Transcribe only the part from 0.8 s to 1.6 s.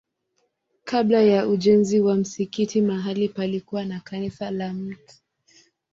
Kabla ya